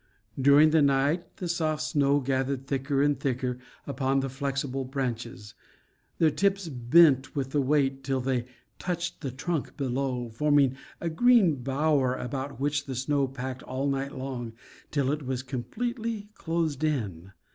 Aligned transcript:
During 0.41 0.71
the 0.71 0.81
night 0.81 1.37
the 1.37 1.47
soft 1.47 1.83
snow 1.83 2.21
gathered 2.21 2.65
thicker 2.65 3.03
and 3.03 3.19
thicker 3.19 3.59
upon 3.85 4.19
the 4.21 4.29
flexible 4.29 4.83
branches. 4.83 5.53
Their 6.17 6.31
tips 6.31 6.69
bent 6.69 7.35
with 7.35 7.51
the 7.51 7.61
weight 7.61 8.03
till 8.03 8.19
they 8.19 8.45
touched 8.79 9.21
the 9.21 9.29
trunk 9.29 9.77
below, 9.77 10.27
forming 10.31 10.75
a 10.99 11.07
green 11.11 11.57
bower, 11.61 12.15
about 12.15 12.59
which 12.59 12.85
the 12.87 12.95
snow 12.95 13.27
packed 13.27 13.61
all 13.61 13.87
night 13.87 14.17
long, 14.17 14.53
till 14.89 15.11
it 15.11 15.21
was 15.23 15.43
completely 15.43 16.29
closed 16.33 16.83
in. 16.83 17.33